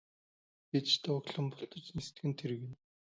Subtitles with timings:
[0.75, 2.75] гэж дооглон бултан нисдэг нь тэр гэнэ.